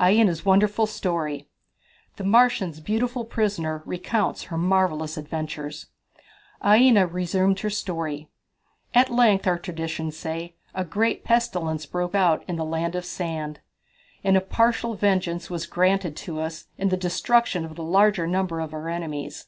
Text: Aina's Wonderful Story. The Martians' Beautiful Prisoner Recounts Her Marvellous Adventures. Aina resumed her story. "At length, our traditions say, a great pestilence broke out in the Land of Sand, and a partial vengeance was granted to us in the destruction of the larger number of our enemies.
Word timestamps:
Aina's 0.00 0.44
Wonderful 0.44 0.86
Story. 0.86 1.48
The 2.14 2.22
Martians' 2.22 2.78
Beautiful 2.78 3.24
Prisoner 3.24 3.82
Recounts 3.84 4.44
Her 4.44 4.56
Marvellous 4.56 5.16
Adventures. 5.16 5.86
Aina 6.64 7.08
resumed 7.08 7.58
her 7.58 7.70
story. 7.70 8.28
"At 8.94 9.10
length, 9.10 9.48
our 9.48 9.58
traditions 9.58 10.16
say, 10.16 10.54
a 10.76 10.84
great 10.84 11.24
pestilence 11.24 11.86
broke 11.86 12.14
out 12.14 12.44
in 12.46 12.54
the 12.54 12.64
Land 12.64 12.94
of 12.94 13.04
Sand, 13.04 13.58
and 14.22 14.36
a 14.36 14.40
partial 14.40 14.94
vengeance 14.94 15.50
was 15.50 15.66
granted 15.66 16.14
to 16.18 16.40
us 16.40 16.66
in 16.78 16.90
the 16.90 16.96
destruction 16.96 17.64
of 17.64 17.74
the 17.74 17.82
larger 17.82 18.28
number 18.28 18.60
of 18.60 18.72
our 18.72 18.88
enemies. 18.88 19.46